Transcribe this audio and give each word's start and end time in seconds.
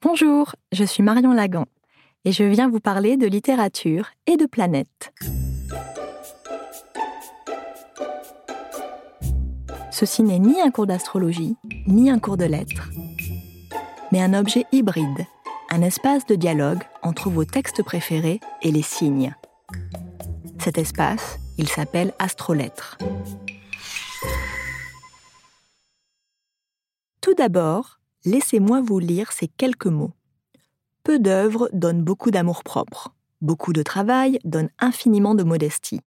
Bonjour, 0.00 0.54
je 0.70 0.84
suis 0.84 1.02
Marion 1.02 1.32
Lagan 1.32 1.64
et 2.24 2.30
je 2.30 2.44
viens 2.44 2.70
vous 2.70 2.78
parler 2.78 3.16
de 3.16 3.26
littérature 3.26 4.10
et 4.28 4.36
de 4.36 4.46
planète. 4.46 5.12
Ceci 9.90 10.22
n'est 10.22 10.38
ni 10.38 10.60
un 10.60 10.70
cours 10.70 10.86
d'astrologie, 10.86 11.56
ni 11.88 12.10
un 12.10 12.20
cours 12.20 12.36
de 12.36 12.44
lettres, 12.44 12.90
mais 14.12 14.22
un 14.22 14.34
objet 14.34 14.66
hybride, 14.70 15.26
un 15.68 15.82
espace 15.82 16.24
de 16.26 16.36
dialogue 16.36 16.84
entre 17.02 17.28
vos 17.28 17.44
textes 17.44 17.82
préférés 17.82 18.38
et 18.62 18.70
les 18.70 18.82
signes. 18.82 19.34
Cet 20.60 20.78
espace, 20.78 21.40
il 21.58 21.68
s'appelle 21.68 22.12
Astrolettres. 22.20 22.98
Tout 27.20 27.34
d'abord, 27.34 27.97
laissez-moi 28.24 28.80
vous 28.80 28.98
lire 28.98 29.32
ces 29.32 29.48
quelques 29.48 29.86
mots. 29.86 30.12
Peu 31.04 31.18
d'œuvres 31.18 31.70
donnent 31.72 32.02
beaucoup 32.02 32.30
d'amour-propre. 32.30 33.14
Beaucoup 33.40 33.72
de 33.72 33.82
travail 33.82 34.38
donne 34.44 34.68
infiniment 34.78 35.34
de 35.34 35.44
modestie. 35.44 36.00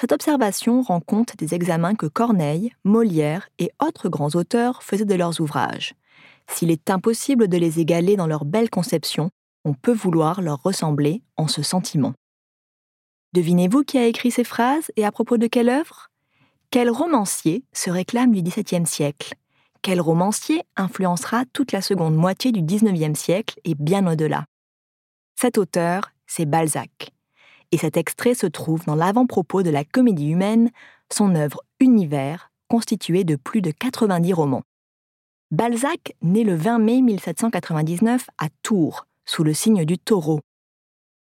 Cette 0.00 0.12
observation 0.12 0.82
rend 0.82 1.00
compte 1.00 1.36
des 1.36 1.54
examens 1.54 1.94
que 1.94 2.06
Corneille, 2.06 2.72
Molière 2.84 3.48
et 3.58 3.70
autres 3.80 4.08
grands 4.08 4.34
auteurs 4.34 4.82
faisaient 4.82 5.04
de 5.04 5.14
leurs 5.14 5.40
ouvrages. 5.40 5.94
S'il 6.48 6.70
est 6.70 6.90
impossible 6.90 7.48
de 7.48 7.56
les 7.56 7.80
égaler 7.80 8.16
dans 8.16 8.26
leur 8.26 8.44
belle 8.44 8.70
conception, 8.70 9.30
on 9.64 9.74
peut 9.74 9.92
vouloir 9.92 10.42
leur 10.42 10.62
ressembler 10.62 11.22
en 11.36 11.48
ce 11.48 11.62
sentiment. 11.62 12.14
Devinez-vous 13.32 13.84
qui 13.84 13.96
a 13.96 14.06
écrit 14.06 14.30
ces 14.30 14.44
phrases 14.44 14.90
et 14.96 15.04
à 15.04 15.12
propos 15.12 15.38
de 15.38 15.46
quelle 15.46 15.68
œuvre? 15.68 16.10
Quel 16.70 16.90
romancier 16.90 17.64
se 17.72 17.90
réclame 17.90 18.32
du 18.32 18.42
XVIIe 18.42 18.86
siècle? 18.86 19.34
Quel 19.82 20.00
romancier 20.00 20.62
influencera 20.76 21.44
toute 21.52 21.72
la 21.72 21.82
seconde 21.82 22.14
moitié 22.14 22.52
du 22.52 22.62
XIXe 22.62 23.18
siècle 23.18 23.60
et 23.64 23.74
bien 23.74 24.06
au-delà 24.06 24.44
Cet 25.36 25.58
auteur, 25.58 26.12
c'est 26.26 26.46
Balzac 26.46 27.12
et 27.72 27.78
cet 27.78 27.96
extrait 27.96 28.34
se 28.34 28.46
trouve 28.46 28.84
dans 28.84 28.94
l'avant-propos 28.94 29.62
de 29.62 29.70
la 29.70 29.84
comédie 29.84 30.28
humaine, 30.28 30.70
son 31.10 31.34
œuvre 31.34 31.62
Univers, 31.80 32.52
constituée 32.68 33.24
de 33.24 33.34
plus 33.34 33.62
de 33.62 33.70
90 33.70 34.32
romans. 34.34 34.62
Balzac 35.50 36.14
naît 36.22 36.44
le 36.44 36.54
20 36.54 36.78
mai 36.78 37.00
1799 37.00 38.28
à 38.38 38.48
Tours, 38.62 39.06
sous 39.24 39.42
le 39.42 39.54
signe 39.54 39.84
du 39.84 39.98
taureau. 39.98 40.40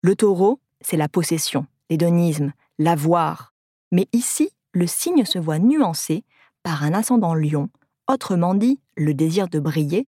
Le 0.02 0.14
taureau, 0.14 0.60
c'est 0.80 0.96
la 0.96 1.08
possession, 1.08 1.66
l'hédonisme, 1.88 2.52
l'avoir. 2.78 3.54
Mais 3.92 4.08
ici, 4.12 4.50
le 4.72 4.86
signe 4.86 5.24
se 5.24 5.38
voit 5.38 5.58
nuancé 5.58 6.24
par 6.62 6.84
un 6.84 6.92
ascendant 6.92 7.34
lion, 7.34 7.68
autrement 8.12 8.54
dit 8.54 8.80
le 8.96 9.14
désir 9.14 9.48
de 9.48 9.58
briller, 9.58 10.06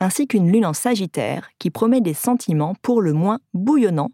ainsi 0.00 0.26
qu'une 0.26 0.50
lune 0.52 0.66
en 0.66 0.74
sagittaire 0.74 1.48
qui 1.58 1.70
promet 1.70 2.00
des 2.00 2.14
sentiments 2.14 2.74
pour 2.82 3.00
le 3.00 3.12
moins 3.12 3.38
bouillonnants 3.54 4.12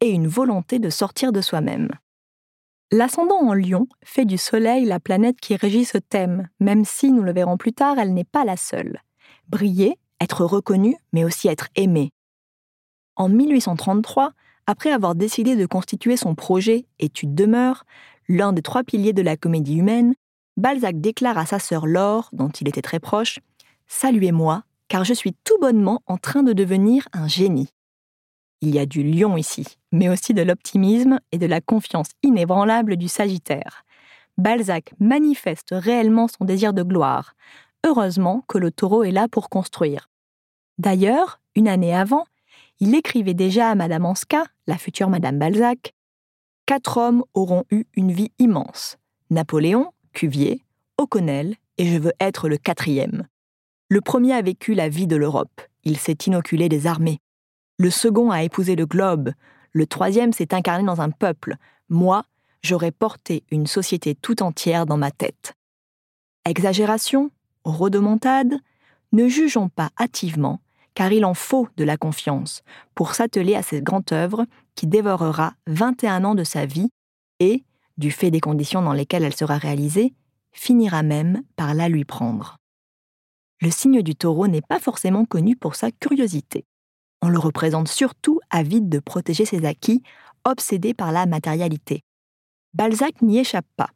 et 0.00 0.10
une 0.10 0.28
volonté 0.28 0.78
de 0.78 0.90
sortir 0.90 1.32
de 1.32 1.40
soi-même. 1.40 1.90
L'ascendant 2.92 3.40
en 3.40 3.52
lion 3.52 3.88
fait 4.04 4.24
du 4.24 4.38
Soleil 4.38 4.84
la 4.84 5.00
planète 5.00 5.40
qui 5.40 5.56
régit 5.56 5.84
ce 5.84 5.98
thème, 5.98 6.48
même 6.60 6.84
si, 6.84 7.10
nous 7.10 7.22
le 7.22 7.32
verrons 7.32 7.56
plus 7.56 7.72
tard, 7.72 7.98
elle 7.98 8.14
n'est 8.14 8.24
pas 8.24 8.44
la 8.44 8.56
seule. 8.56 9.00
Briller, 9.48 9.98
être 10.20 10.44
reconnu, 10.44 10.96
mais 11.12 11.24
aussi 11.24 11.48
être 11.48 11.68
aimé. 11.74 12.10
En 13.16 13.28
1833, 13.28 14.32
après 14.66 14.92
avoir 14.92 15.16
décidé 15.16 15.56
de 15.56 15.66
constituer 15.66 16.16
son 16.16 16.34
projet 16.34 16.86
Étude 17.00 17.34
demeure, 17.34 17.84
l'un 18.28 18.52
des 18.52 18.62
trois 18.62 18.84
piliers 18.84 19.12
de 19.12 19.22
la 19.22 19.36
comédie 19.36 19.76
humaine, 19.76 20.14
Balzac 20.56 21.00
déclare 21.00 21.38
à 21.38 21.46
sa 21.46 21.58
sœur 21.58 21.86
Laure, 21.86 22.30
dont 22.32 22.48
il 22.48 22.68
était 22.68 22.82
très 22.82 23.00
proche, 23.00 23.40
Saluez-moi, 23.88 24.64
car 24.88 25.04
je 25.04 25.14
suis 25.14 25.34
tout 25.44 25.58
bonnement 25.60 26.02
en 26.06 26.16
train 26.16 26.42
de 26.42 26.52
devenir 26.52 27.08
un 27.12 27.28
génie. 27.28 27.68
Il 28.60 28.74
y 28.74 28.78
a 28.78 28.86
du 28.86 29.02
lion 29.02 29.36
ici, 29.36 29.64
mais 29.92 30.08
aussi 30.08 30.34
de 30.34 30.42
l'optimisme 30.42 31.20
et 31.30 31.38
de 31.38 31.46
la 31.46 31.60
confiance 31.60 32.08
inébranlable 32.22 32.96
du 32.96 33.06
Sagittaire. 33.06 33.84
Balzac 34.38 34.92
manifeste 34.98 35.68
réellement 35.72 36.26
son 36.28 36.44
désir 36.44 36.72
de 36.72 36.82
gloire. 36.82 37.34
Heureusement 37.86 38.42
que 38.48 38.58
le 38.58 38.70
taureau 38.70 39.04
est 39.04 39.12
là 39.12 39.28
pour 39.28 39.48
construire. 39.48 40.08
D'ailleurs, 40.78 41.40
une 41.54 41.68
année 41.68 41.94
avant, 41.94 42.24
il 42.80 42.94
écrivait 42.94 43.34
déjà 43.34 43.70
à 43.70 43.74
Madame 43.74 44.04
Anska, 44.04 44.44
la 44.66 44.78
future 44.78 45.08
Madame 45.08 45.38
Balzac, 45.38 45.92
Quatre 46.66 46.96
hommes 46.96 47.22
auront 47.32 47.62
eu 47.70 47.84
une 47.94 48.10
vie 48.10 48.32
immense. 48.40 48.96
Napoléon, 49.30 49.92
Cuvier, 50.16 50.64
O'Connell, 50.96 51.56
et 51.76 51.84
je 51.84 51.98
veux 51.98 52.14
être 52.20 52.48
le 52.48 52.56
quatrième. 52.56 53.28
Le 53.90 54.00
premier 54.00 54.32
a 54.32 54.40
vécu 54.40 54.72
la 54.72 54.88
vie 54.88 55.06
de 55.06 55.14
l'Europe. 55.14 55.60
Il 55.84 55.98
s'est 55.98 56.16
inoculé 56.26 56.70
des 56.70 56.86
armées. 56.86 57.18
Le 57.78 57.90
second 57.90 58.30
a 58.30 58.42
épousé 58.42 58.76
le 58.76 58.86
globe. 58.86 59.32
Le 59.74 59.86
troisième 59.86 60.32
s'est 60.32 60.54
incarné 60.54 60.84
dans 60.84 61.02
un 61.02 61.10
peuple. 61.10 61.56
Moi, 61.90 62.24
j'aurais 62.62 62.92
porté 62.92 63.44
une 63.50 63.66
société 63.66 64.14
tout 64.14 64.42
entière 64.42 64.86
dans 64.86 64.96
ma 64.96 65.10
tête. 65.10 65.52
Exagération 66.46 67.30
Rodomontade 67.64 68.54
Ne 69.12 69.28
jugeons 69.28 69.68
pas 69.68 69.90
hâtivement, 70.00 70.60
car 70.94 71.12
il 71.12 71.26
en 71.26 71.34
faut 71.34 71.68
de 71.76 71.84
la 71.84 71.98
confiance 71.98 72.62
pour 72.94 73.14
s'atteler 73.14 73.54
à 73.54 73.62
cette 73.62 73.84
grande 73.84 74.10
œuvre 74.12 74.46
qui 74.76 74.86
dévorera 74.86 75.52
21 75.66 76.24
ans 76.24 76.34
de 76.34 76.44
sa 76.44 76.64
vie 76.64 76.88
et, 77.38 77.64
du 77.96 78.10
fait 78.10 78.30
des 78.30 78.40
conditions 78.40 78.82
dans 78.82 78.92
lesquelles 78.92 79.24
elle 79.24 79.36
sera 79.36 79.58
réalisée, 79.58 80.14
finira 80.52 81.02
même 81.02 81.42
par 81.56 81.74
la 81.74 81.88
lui 81.88 82.04
prendre. 82.04 82.56
Le 83.60 83.70
signe 83.70 84.02
du 84.02 84.14
taureau 84.14 84.48
n'est 84.48 84.62
pas 84.62 84.78
forcément 84.78 85.24
connu 85.24 85.56
pour 85.56 85.74
sa 85.74 85.90
curiosité. 85.90 86.64
On 87.22 87.28
le 87.28 87.38
représente 87.38 87.88
surtout 87.88 88.40
avide 88.50 88.88
de 88.88 88.98
protéger 88.98 89.46
ses 89.46 89.64
acquis, 89.64 90.02
obsédé 90.44 90.94
par 90.94 91.12
la 91.12 91.26
matérialité. 91.26 92.02
Balzac 92.74 93.22
n'y 93.22 93.38
échappe 93.38 93.66
pas. 93.76 93.90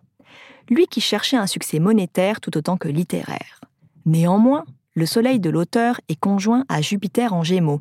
Lui 0.70 0.86
qui 0.86 1.00
cherchait 1.00 1.36
un 1.36 1.46
succès 1.46 1.78
monétaire 1.78 2.40
tout 2.40 2.56
autant 2.56 2.76
que 2.76 2.88
littéraire. 2.88 3.60
Néanmoins, 4.06 4.64
le 4.94 5.06
soleil 5.06 5.40
de 5.40 5.50
l'auteur 5.50 6.00
est 6.08 6.18
conjoint 6.18 6.64
à 6.68 6.80
Jupiter 6.80 7.34
en 7.34 7.42
Gémeaux. 7.42 7.80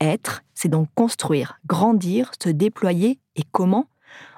Être, 0.00 0.42
c'est 0.54 0.68
donc 0.68 0.88
construire, 0.94 1.60
grandir, 1.66 2.32
se 2.42 2.48
déployer, 2.48 3.20
et 3.36 3.42
comment? 3.52 3.86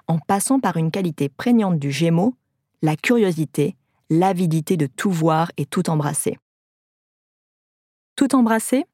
En 0.06 0.18
passant 0.18 0.60
par 0.60 0.76
une 0.76 0.90
qualité 0.90 1.28
prégnante 1.28 1.78
du 1.78 1.90
Gémeaux, 1.90 2.34
la 2.82 2.96
curiosité, 2.96 3.76
l'avidité 4.10 4.76
de 4.76 4.86
tout 4.86 5.10
voir 5.10 5.50
et 5.56 5.66
tout 5.66 5.88
embrasser. 5.88 6.38
Tout 8.16 8.34
embrasser, 8.34 8.84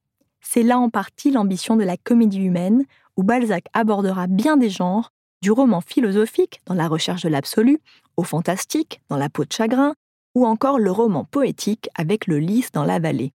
c'est 0.40 0.62
là 0.62 0.78
en 0.78 0.88
partie 0.88 1.30
l'ambition 1.30 1.76
de 1.76 1.84
la 1.84 1.96
comédie 1.96 2.40
humaine, 2.40 2.84
où 3.16 3.22
Balzac 3.22 3.66
abordera 3.72 4.26
bien 4.26 4.56
des 4.56 4.70
genres, 4.70 5.12
du 5.42 5.50
roman 5.50 5.80
philosophique 5.80 6.60
dans 6.66 6.74
la 6.74 6.88
recherche 6.88 7.22
de 7.22 7.28
l'absolu, 7.28 7.80
au 8.16 8.22
fantastique 8.22 9.00
dans 9.08 9.16
la 9.16 9.28
peau 9.28 9.44
de 9.44 9.52
chagrin, 9.52 9.94
ou 10.34 10.46
encore 10.46 10.78
le 10.78 10.90
roman 10.90 11.24
poétique 11.24 11.88
avec 11.94 12.26
le 12.26 12.38
lys 12.38 12.72
dans 12.72 12.84
la 12.84 12.98
vallée. 12.98 13.32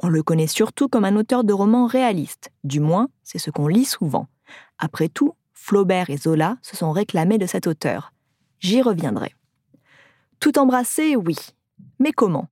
On 0.00 0.08
le 0.08 0.22
connaît 0.22 0.46
surtout 0.46 0.88
comme 0.88 1.04
un 1.04 1.16
auteur 1.16 1.44
de 1.44 1.52
romans 1.52 1.86
réalistes, 1.86 2.50
du 2.64 2.80
moins 2.80 3.08
c'est 3.24 3.38
ce 3.38 3.50
qu'on 3.50 3.66
lit 3.66 3.84
souvent. 3.84 4.28
Après 4.78 5.08
tout, 5.08 5.34
Flaubert 5.68 6.08
et 6.08 6.16
Zola 6.16 6.56
se 6.62 6.76
sont 6.78 6.92
réclamés 6.92 7.36
de 7.36 7.44
cet 7.44 7.66
auteur. 7.66 8.14
J'y 8.58 8.80
reviendrai. 8.80 9.34
Tout 10.40 10.58
embrasser, 10.58 11.14
oui. 11.14 11.36
Mais 11.98 12.12
comment? 12.12 12.48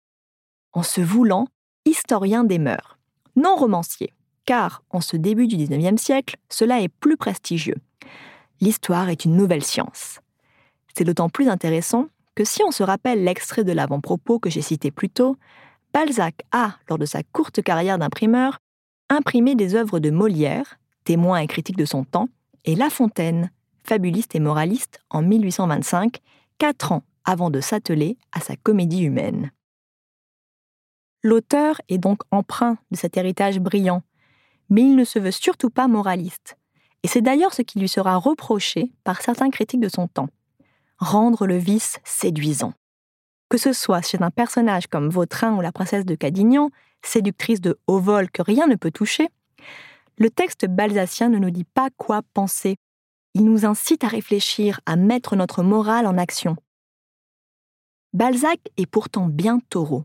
En 0.75 0.83
se 0.83 1.01
voulant 1.01 1.49
historien 1.87 2.45
des 2.45 2.59
mœurs 2.59 2.99
non 3.35 3.57
romancier, 3.57 4.13
car 4.45 4.83
en 4.91 5.01
ce 5.01 5.17
début 5.17 5.47
du 5.47 5.57
XIXe 5.57 6.01
siècle, 6.01 6.37
cela 6.51 6.83
est 6.83 6.89
plus 6.89 7.17
prestigieux. 7.17 7.77
L'histoire 8.61 9.09
est 9.09 9.25
une 9.25 9.37
nouvelle 9.37 9.65
science. 9.65 10.21
C'est 10.95 11.05
d'autant 11.05 11.31
plus 11.31 11.49
intéressant 11.49 12.09
que 12.35 12.45
si 12.45 12.63
on 12.65 12.71
se 12.71 12.83
rappelle 12.83 13.25
l'extrait 13.25 13.65
de 13.65 13.73
l'avant-propos 13.73 14.39
que 14.39 14.51
j'ai 14.51 14.63
cité 14.63 14.91
plus 14.91 15.11
tôt, 15.11 15.37
Balzac 15.95 16.35
a, 16.53 16.77
lors 16.89 16.99
de 16.99 17.07
sa 17.07 17.23
courte 17.23 17.63
carrière 17.63 17.99
d'imprimeur, 17.99 18.59
imprimé 19.09 19.55
des 19.55 19.75
œuvres 19.75 20.01
de 20.01 20.11
Molière, 20.11 20.79
témoin 21.05 21.39
et 21.39 21.47
critique 21.47 21.79
de 21.79 21.87
son 21.87 22.05
temps, 22.05 22.29
et 22.67 22.75
La 22.75 22.91
Fontaine, 22.91 23.51
fabuliste 23.85 24.35
et 24.35 24.41
moraliste, 24.41 25.01
en 25.09 25.23
1825, 25.23 26.19
quatre 26.59 26.93
ans 26.93 27.05
avant 27.25 27.51
de 27.51 27.61
s'atteler 27.61 28.19
à 28.33 28.41
sa 28.41 28.57
comédie 28.57 29.05
humaine. 29.05 29.53
L'auteur 31.23 31.81
est 31.89 31.99
donc 31.99 32.23
emprunt 32.31 32.77
de 32.91 32.97
cet 32.97 33.17
héritage 33.17 33.61
brillant, 33.61 34.03
mais 34.69 34.83
il 34.83 34.97
ne 34.97 35.05
se 35.05 35.19
veut 35.19 35.31
surtout 35.31 35.71
pas 35.71 35.89
moraliste. 35.89 36.57
Et 37.03 37.09
c'est 37.09 37.21
d'ailleurs 37.21 37.55
ce 37.55 37.63
qui 37.63 37.79
lui 37.79 37.89
sera 37.89 38.17
reproché 38.17 38.93
par 39.05 39.23
certains 39.23 39.51
critiques 39.51 39.81
de 39.81 39.89
son 39.89 40.09
temps. 40.09 40.29
Rendre 40.99 41.47
le 41.47 41.57
vice 41.57 42.01
séduisant. 42.05 42.75
Que 43.49 43.59
ce 43.59 43.73
soit 43.73 44.03
chez 44.03 44.21
un 44.21 44.31
personnage 44.31 44.89
comme 44.89 45.09
Vautrin 45.09 45.57
ou 45.57 45.61
la 45.61 45.71
princesse 45.71 46.05
de 46.05 46.17
Cadignan, 46.17 46.71
séductrice 47.03 47.61
de 47.61 47.79
haut 47.87 48.01
vol 48.01 48.29
que 48.31 48.43
rien 48.43 48.67
ne 48.67 48.75
peut 48.75 48.91
toucher, 48.91 49.29
le 50.19 50.31
texte 50.31 50.67
balsacien 50.67 51.29
ne 51.29 51.39
nous 51.39 51.51
dit 51.51 51.65
pas 51.65 51.91
quoi 51.97 52.23
penser. 52.35 52.77
Il 53.35 53.45
nous 53.45 53.67
incite 53.67 54.05
à 54.05 54.09
réfléchir, 54.09 54.81
à 54.87 54.97
mettre 54.97 55.37
notre 55.37 55.63
morale 55.63 56.07
en 56.07 56.17
action. 56.17 56.57
Balzac 58.13 58.61
est 58.79 58.87
pourtant 58.87 59.27
bien 59.27 59.61
taureau 59.69 60.05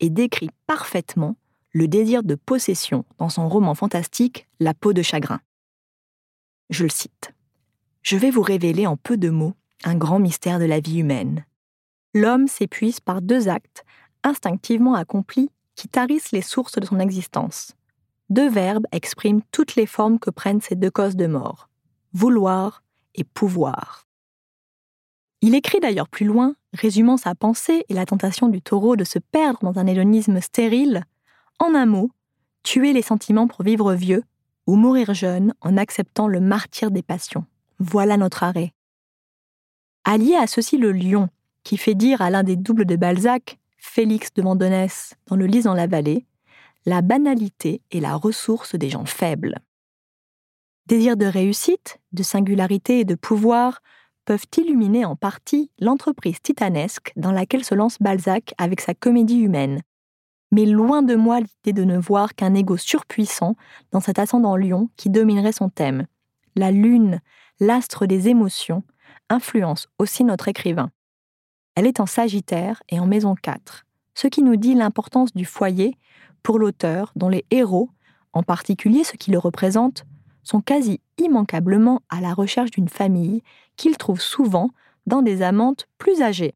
et 0.00 0.10
décrit 0.10 0.50
parfaitement 0.66 1.36
le 1.70 1.86
désir 1.86 2.22
de 2.22 2.34
possession 2.34 3.04
dans 3.18 3.28
son 3.28 3.48
roman 3.48 3.74
fantastique 3.74 4.48
La 4.58 4.74
peau 4.74 4.92
de 4.92 5.02
chagrin. 5.02 5.40
Je 6.70 6.82
le 6.82 6.90
cite. 6.90 7.32
Je 8.02 8.16
vais 8.16 8.30
vous 8.30 8.42
révéler 8.42 8.86
en 8.86 8.96
peu 8.96 9.16
de 9.16 9.30
mots 9.30 9.54
un 9.84 9.94
grand 9.94 10.18
mystère 10.18 10.58
de 10.58 10.64
la 10.64 10.80
vie 10.80 10.98
humaine. 10.98 11.46
L'homme 12.14 12.48
s'épuise 12.48 13.00
par 13.00 13.22
deux 13.22 13.48
actes, 13.48 13.84
instinctivement 14.22 14.94
accomplis, 14.94 15.50
qui 15.74 15.88
tarissent 15.88 16.32
les 16.32 16.42
sources 16.42 16.78
de 16.78 16.84
son 16.84 16.98
existence. 16.98 17.74
Deux 18.32 18.48
verbes 18.48 18.86
expriment 18.92 19.42
toutes 19.52 19.76
les 19.76 19.84
formes 19.84 20.18
que 20.18 20.30
prennent 20.30 20.62
ces 20.62 20.74
deux 20.74 20.90
causes 20.90 21.16
de 21.16 21.26
mort 21.26 21.68
vouloir 22.14 22.82
et 23.14 23.24
pouvoir. 23.24 24.06
Il 25.42 25.54
écrit 25.54 25.80
d'ailleurs 25.80 26.08
plus 26.08 26.24
loin, 26.24 26.54
résumant 26.72 27.18
sa 27.18 27.34
pensée 27.34 27.84
et 27.90 27.94
la 27.94 28.06
tentation 28.06 28.48
du 28.48 28.62
taureau 28.62 28.96
de 28.96 29.04
se 29.04 29.18
perdre 29.18 29.58
dans 29.62 29.78
un 29.78 29.86
hédonisme 29.86 30.40
stérile, 30.40 31.04
en 31.58 31.74
un 31.74 31.84
mot, 31.84 32.10
tuer 32.62 32.94
les 32.94 33.02
sentiments 33.02 33.48
pour 33.48 33.64
vivre 33.64 33.92
vieux 33.92 34.24
ou 34.66 34.76
mourir 34.76 35.12
jeune 35.12 35.52
en 35.60 35.76
acceptant 35.76 36.26
le 36.26 36.40
martyr 36.40 36.90
des 36.90 37.02
passions. 37.02 37.44
Voilà 37.80 38.16
notre 38.16 38.44
arrêt. 38.44 38.72
Allié 40.04 40.36
à 40.36 40.46
ceci 40.46 40.78
le 40.78 40.92
lion, 40.92 41.28
qui 41.64 41.76
fait 41.76 41.94
dire 41.94 42.22
à 42.22 42.30
l'un 42.30 42.44
des 42.44 42.56
doubles 42.56 42.86
de 42.86 42.96
Balzac, 42.96 43.58
Félix 43.76 44.32
de 44.32 44.40
Vandenesse, 44.40 45.16
dans 45.26 45.36
le 45.36 45.44
Lys 45.44 45.64
dans 45.64 45.74
la 45.74 45.86
vallée, 45.86 46.24
la 46.84 47.02
banalité 47.02 47.82
est 47.90 48.00
la 48.00 48.16
ressource 48.16 48.74
des 48.74 48.90
gens 48.90 49.06
faibles. 49.06 49.58
Désir 50.86 51.16
de 51.16 51.26
réussite, 51.26 52.00
de 52.12 52.22
singularité 52.22 53.00
et 53.00 53.04
de 53.04 53.14
pouvoir 53.14 53.80
peuvent 54.24 54.46
illuminer 54.56 55.04
en 55.04 55.16
partie 55.16 55.70
l'entreprise 55.78 56.40
titanesque 56.40 57.12
dans 57.16 57.32
laquelle 57.32 57.64
se 57.64 57.74
lance 57.74 57.98
Balzac 58.00 58.54
avec 58.58 58.80
sa 58.80 58.94
comédie 58.94 59.38
humaine. 59.38 59.80
Mais 60.50 60.66
loin 60.66 61.02
de 61.02 61.14
moi 61.14 61.40
l'idée 61.40 61.72
de 61.72 61.84
ne 61.84 61.98
voir 61.98 62.34
qu'un 62.34 62.54
ego 62.54 62.76
surpuissant 62.76 63.56
dans 63.90 64.00
cet 64.00 64.18
ascendant 64.18 64.56
lion 64.56 64.90
qui 64.96 65.08
dominerait 65.08 65.52
son 65.52 65.70
thème. 65.70 66.06
La 66.56 66.70
lune, 66.70 67.20
l'astre 67.58 68.06
des 68.06 68.28
émotions, 68.28 68.84
influence 69.30 69.88
aussi 69.98 70.24
notre 70.24 70.48
écrivain. 70.48 70.90
Elle 71.74 71.86
est 71.86 72.00
en 72.00 72.06
Sagittaire 72.06 72.82
et 72.90 73.00
en 73.00 73.06
maison 73.06 73.34
4, 73.34 73.86
ce 74.14 74.26
qui 74.26 74.42
nous 74.42 74.56
dit 74.56 74.74
l'importance 74.74 75.32
du 75.32 75.46
foyer 75.46 75.96
pour 76.42 76.58
l'auteur 76.58 77.12
dont 77.16 77.28
les 77.28 77.44
héros, 77.50 77.90
en 78.32 78.42
particulier 78.42 79.04
ceux 79.04 79.18
qui 79.18 79.30
le 79.30 79.38
représentent, 79.38 80.04
sont 80.42 80.60
quasi 80.60 81.00
immanquablement 81.18 82.02
à 82.08 82.20
la 82.20 82.34
recherche 82.34 82.70
d'une 82.70 82.88
famille 82.88 83.42
qu'ils 83.76 83.96
trouvent 83.96 84.20
souvent 84.20 84.70
dans 85.06 85.22
des 85.22 85.42
amantes 85.42 85.86
plus 85.98 86.22
âgées. 86.22 86.54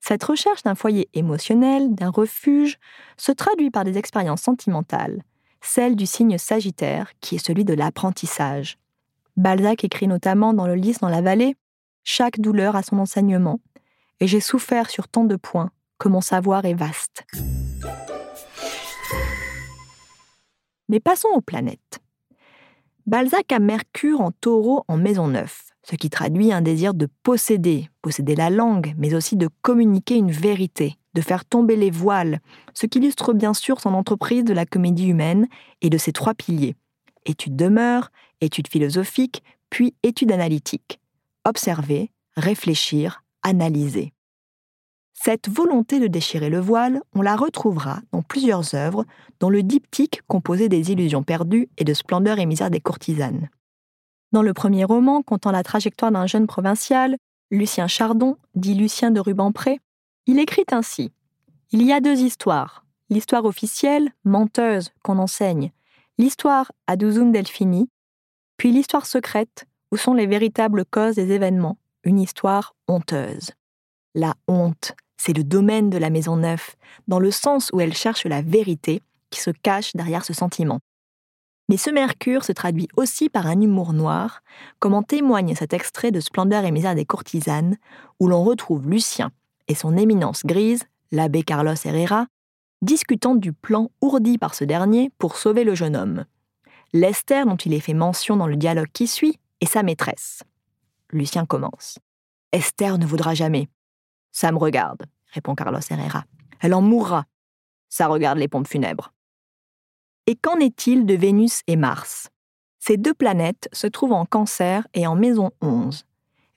Cette 0.00 0.24
recherche 0.24 0.62
d'un 0.62 0.74
foyer 0.74 1.08
émotionnel, 1.14 1.94
d'un 1.94 2.10
refuge, 2.10 2.78
se 3.16 3.32
traduit 3.32 3.70
par 3.70 3.84
des 3.84 3.98
expériences 3.98 4.42
sentimentales, 4.42 5.22
celle 5.60 5.96
du 5.96 6.06
signe 6.06 6.38
Sagittaire, 6.38 7.12
qui 7.20 7.36
est 7.36 7.44
celui 7.44 7.64
de 7.64 7.74
l'apprentissage. 7.74 8.78
Balzac 9.36 9.84
écrit 9.84 10.06
notamment 10.06 10.54
dans 10.54 10.66
le 10.66 10.74
Lys 10.74 11.00
dans 11.00 11.08
la 11.08 11.22
vallée 11.22 11.56
Chaque 12.04 12.40
douleur 12.40 12.76
a 12.76 12.82
son 12.82 12.98
enseignement, 12.98 13.60
et 14.20 14.26
j'ai 14.26 14.40
souffert 14.40 14.90
sur 14.90 15.08
tant 15.08 15.24
de 15.24 15.36
points 15.36 15.70
que 15.98 16.08
mon 16.08 16.20
savoir 16.20 16.64
est 16.64 16.74
vaste. 16.74 17.26
Mais 20.88 21.00
passons 21.00 21.28
aux 21.34 21.40
planètes. 21.40 22.00
Balzac 23.06 23.52
a 23.52 23.60
Mercure 23.60 24.20
en 24.20 24.32
taureau 24.32 24.84
en 24.88 24.96
maison 24.96 25.28
9, 25.28 25.70
ce 25.84 25.94
qui 25.94 26.10
traduit 26.10 26.52
un 26.52 26.60
désir 26.60 26.92
de 26.92 27.08
posséder, 27.22 27.88
posséder 28.02 28.34
la 28.34 28.50
langue, 28.50 28.94
mais 28.98 29.14
aussi 29.14 29.36
de 29.36 29.48
communiquer 29.62 30.16
une 30.16 30.32
vérité, 30.32 30.96
de 31.14 31.20
faire 31.20 31.44
tomber 31.44 31.76
les 31.76 31.90
voiles, 31.90 32.40
ce 32.74 32.86
qui 32.86 32.98
illustre 32.98 33.32
bien 33.32 33.54
sûr 33.54 33.80
son 33.80 33.94
entreprise 33.94 34.42
de 34.42 34.52
la 34.52 34.66
comédie 34.66 35.06
humaine 35.06 35.46
et 35.82 35.90
de 35.90 35.98
ses 35.98 36.12
trois 36.12 36.34
piliers. 36.34 36.74
Étude 37.24 37.54
de 37.54 37.68
mœurs, 37.68 38.10
étude 38.40 38.68
philosophique, 38.68 39.44
puis 39.70 39.94
étude 40.02 40.32
analytique. 40.32 41.00
Observer, 41.44 42.10
réfléchir, 42.36 43.22
analyser. 43.42 44.12
Cette 45.18 45.48
volonté 45.48 45.98
de 45.98 46.06
déchirer 46.06 46.50
le 46.50 46.60
voile, 46.60 47.00
on 47.14 47.22
la 47.22 47.36
retrouvera 47.36 48.00
dans 48.12 48.22
plusieurs 48.22 48.74
œuvres, 48.74 49.04
dont 49.40 49.48
le 49.48 49.62
diptyque 49.62 50.20
composé 50.28 50.68
des 50.68 50.92
illusions 50.92 51.22
perdues 51.22 51.68
et 51.78 51.84
de 51.84 51.94
splendeur 51.94 52.38
et 52.38 52.46
misère 52.46 52.70
des 52.70 52.80
courtisanes. 52.80 53.48
Dans 54.32 54.42
le 54.42 54.52
premier 54.52 54.84
roman, 54.84 55.22
comptant 55.22 55.50
la 55.50 55.62
trajectoire 55.62 56.12
d'un 56.12 56.26
jeune 56.26 56.46
provincial, 56.46 57.16
Lucien 57.50 57.86
Chardon, 57.86 58.36
dit 58.54 58.74
Lucien 58.74 59.10
de 59.10 59.18
Rubempré, 59.18 59.80
il 60.26 60.38
écrit 60.38 60.66
ainsi 60.70 61.12
Il 61.70 61.82
y 61.82 61.92
a 61.92 62.00
deux 62.00 62.20
histoires. 62.20 62.84
L'histoire 63.08 63.46
officielle, 63.46 64.10
menteuse, 64.24 64.90
qu'on 65.02 65.18
enseigne, 65.18 65.72
l'histoire 66.18 66.72
à 66.86 66.96
Douzoun 66.96 67.32
Delphini, 67.32 67.88
puis 68.58 68.70
l'histoire 68.70 69.06
secrète, 69.06 69.66
où 69.92 69.96
sont 69.96 70.14
les 70.14 70.26
véritables 70.26 70.84
causes 70.84 71.14
des 71.14 71.32
événements, 71.32 71.78
une 72.04 72.18
histoire 72.18 72.74
honteuse. 72.88 73.52
La 74.14 74.34
honte, 74.48 74.94
c'est 75.16 75.36
le 75.36 75.44
domaine 75.44 75.90
de 75.90 75.98
la 75.98 76.10
maison 76.10 76.36
neuve, 76.36 76.74
dans 77.08 77.18
le 77.18 77.30
sens 77.30 77.70
où 77.72 77.80
elle 77.80 77.94
cherche 77.94 78.26
la 78.26 78.42
vérité 78.42 79.02
qui 79.30 79.40
se 79.40 79.50
cache 79.50 79.94
derrière 79.94 80.24
ce 80.24 80.32
sentiment. 80.32 80.80
Mais 81.68 81.76
ce 81.76 81.90
Mercure 81.90 82.44
se 82.44 82.52
traduit 82.52 82.88
aussi 82.96 83.28
par 83.28 83.46
un 83.46 83.60
humour 83.60 83.92
noir, 83.92 84.42
comme 84.78 84.94
en 84.94 85.02
témoigne 85.02 85.54
cet 85.56 85.72
extrait 85.72 86.12
de 86.12 86.20
Splendeur 86.20 86.64
et 86.64 86.70
misère 86.70 86.94
des 86.94 87.04
courtisanes, 87.04 87.76
où 88.20 88.28
l'on 88.28 88.44
retrouve 88.44 88.88
Lucien 88.88 89.32
et 89.68 89.74
son 89.74 89.96
éminence 89.96 90.44
grise, 90.46 90.84
l'abbé 91.10 91.42
Carlos 91.42 91.74
Herrera, 91.84 92.26
discutant 92.82 93.34
du 93.34 93.52
plan 93.52 93.90
ourdi 94.00 94.38
par 94.38 94.54
ce 94.54 94.64
dernier 94.64 95.10
pour 95.18 95.36
sauver 95.36 95.64
le 95.64 95.74
jeune 95.74 95.96
homme. 95.96 96.24
L'Esther 96.92 97.46
dont 97.46 97.56
il 97.56 97.74
est 97.74 97.80
fait 97.80 97.94
mention 97.94 98.36
dans 98.36 98.46
le 98.46 98.56
dialogue 98.56 98.90
qui 98.92 99.08
suit 99.08 99.38
est 99.60 99.66
sa 99.66 99.82
maîtresse. 99.82 100.44
Lucien 101.10 101.46
commence. 101.46 101.98
Esther 102.52 102.98
ne 102.98 103.06
voudra 103.06 103.34
jamais. 103.34 103.68
Ça 104.36 104.52
me 104.52 104.58
regarde, 104.58 105.06
répond 105.32 105.54
Carlos 105.54 105.80
Herrera. 105.88 106.26
Elle 106.60 106.74
en 106.74 106.82
mourra. 106.82 107.24
Ça 107.88 108.06
regarde 108.06 108.36
les 108.36 108.48
pompes 108.48 108.68
funèbres. 108.68 109.14
Et 110.26 110.36
qu'en 110.36 110.56
est-il 110.56 111.06
de 111.06 111.14
Vénus 111.14 111.62
et 111.66 111.76
Mars? 111.76 112.28
Ces 112.78 112.98
deux 112.98 113.14
planètes 113.14 113.70
se 113.72 113.86
trouvent 113.86 114.12
en 114.12 114.26
cancer 114.26 114.86
et 114.92 115.06
en 115.06 115.14
maison 115.14 115.52
11. 115.62 116.04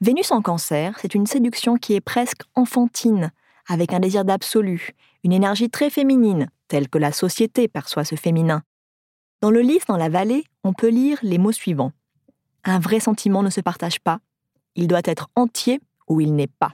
Vénus 0.01 0.29
en 0.33 0.41
cancer, 0.41 0.99
c'est 1.01 1.15
une 1.15 1.25
séduction 1.25 1.77
qui 1.77 1.93
est 1.93 2.01
presque 2.01 2.41
enfantine, 2.53 3.31
avec 3.65 3.93
un 3.93 4.01
désir 4.01 4.25
d'absolu, 4.25 4.89
une 5.23 5.31
énergie 5.31 5.69
très 5.69 5.89
féminine, 5.89 6.49
telle 6.67 6.89
que 6.89 6.97
la 6.97 7.13
société 7.13 7.69
perçoit 7.69 8.03
ce 8.03 8.15
féminin. 8.15 8.61
Dans 9.39 9.51
le 9.51 9.61
lys 9.61 9.85
dans 9.85 9.95
la 9.95 10.09
vallée, 10.09 10.43
on 10.65 10.73
peut 10.73 10.89
lire 10.89 11.17
les 11.21 11.37
mots 11.37 11.53
suivants. 11.53 11.93
Un 12.65 12.79
vrai 12.79 12.99
sentiment 12.99 13.41
ne 13.41 13.49
se 13.49 13.61
partage 13.61 14.01
pas, 14.01 14.19
il 14.75 14.89
doit 14.89 14.99
être 15.05 15.29
entier 15.37 15.79
ou 16.09 16.19
il 16.19 16.35
n'est 16.35 16.47
pas. 16.47 16.73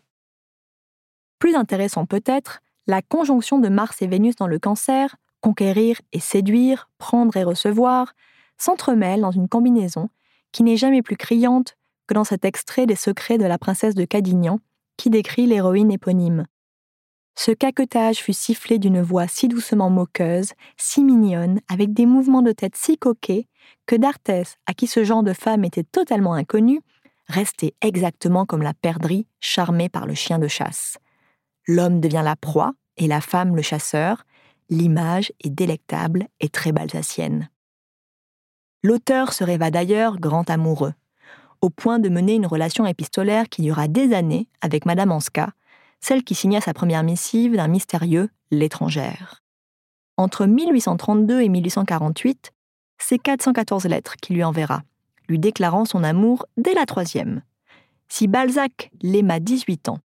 Plus 1.39 1.55
intéressant 1.55 2.05
peut-être, 2.05 2.61
la 2.87 3.01
conjonction 3.01 3.59
de 3.59 3.69
Mars 3.69 4.01
et 4.01 4.07
Vénus 4.07 4.35
dans 4.35 4.47
le 4.47 4.59
cancer, 4.59 5.15
conquérir 5.41 6.01
et 6.11 6.19
séduire, 6.19 6.89
prendre 6.97 7.35
et 7.37 7.43
recevoir, 7.43 8.13
s'entremêle 8.57 9.21
dans 9.21 9.31
une 9.31 9.49
combinaison 9.49 10.09
qui 10.51 10.63
n'est 10.63 10.77
jamais 10.77 11.01
plus 11.01 11.17
criante 11.17 11.75
que 12.07 12.13
dans 12.13 12.23
cet 12.23 12.45
extrait 12.45 12.85
des 12.85 12.95
secrets 12.95 13.37
de 13.37 13.45
la 13.45 13.57
princesse 13.57 13.95
de 13.95 14.05
Cadignan 14.05 14.59
qui 14.97 15.09
décrit 15.09 15.45
l'héroïne 15.45 15.91
éponyme. 15.91 16.45
Ce 17.37 17.51
caquetage 17.51 18.19
fut 18.19 18.33
sifflé 18.33 18.79
d'une 18.79 19.01
voix 19.01 19.27
si 19.27 19.49
doucement 19.49 19.89
moqueuse, 19.89 20.53
si 20.77 21.03
mignonne, 21.03 21.59
avec 21.67 21.93
des 21.93 22.05
mouvements 22.05 22.41
de 22.41 22.53
tête 22.53 22.77
si 22.77 22.97
coquets, 22.97 23.47
que 23.85 23.95
d'Arthès, 23.95 24.55
à 24.67 24.73
qui 24.73 24.87
ce 24.87 25.03
genre 25.03 25.23
de 25.23 25.33
femme 25.33 25.65
était 25.65 25.83
totalement 25.83 26.33
inconnu, 26.33 26.79
restait 27.27 27.73
exactement 27.81 28.45
comme 28.45 28.61
la 28.61 28.73
perdrix 28.73 29.27
charmée 29.41 29.89
par 29.89 30.05
le 30.05 30.13
chien 30.13 30.39
de 30.39 30.47
chasse. 30.47 30.97
L'homme 31.67 31.99
devient 31.99 32.21
la 32.23 32.35
proie 32.35 32.73
et 32.97 33.07
la 33.07 33.21
femme 33.21 33.55
le 33.55 33.61
chasseur. 33.61 34.25
L'image 34.69 35.31
est 35.43 35.49
délectable 35.49 36.27
et 36.39 36.49
très 36.49 36.71
balsacienne. 36.71 37.49
L'auteur 38.83 39.33
se 39.33 39.43
rêva 39.43 39.71
d'ailleurs 39.71 40.19
grand 40.19 40.49
amoureux, 40.49 40.93
au 41.61 41.69
point 41.69 41.99
de 41.99 42.09
mener 42.09 42.35
une 42.35 42.45
relation 42.45 42.85
épistolaire 42.85 43.49
qui 43.49 43.63
dura 43.63 43.87
des 43.87 44.13
années 44.13 44.47
avec 44.61 44.85
Madame 44.85 45.11
Anska, 45.11 45.49
celle 45.99 46.23
qui 46.23 46.35
signa 46.35 46.61
sa 46.61 46.73
première 46.73 47.03
missive 47.03 47.55
d'un 47.55 47.67
mystérieux 47.67 48.29
l'étrangère. 48.51 49.43
Entre 50.17 50.45
1832 50.45 51.41
et 51.41 51.49
1848, 51.49 52.51
c'est 52.99 53.17
414 53.17 53.85
lettres 53.85 54.15
qu'il 54.17 54.35
lui 54.35 54.43
enverra, 54.43 54.83
lui 55.27 55.39
déclarant 55.39 55.85
son 55.85 56.03
amour 56.03 56.45
dès 56.57 56.73
la 56.73 56.85
troisième. 56.85 57.41
Si 58.07 58.27
Balzac 58.27 58.91
l'aima 59.01 59.39
18 59.39 59.89
ans, 59.89 59.99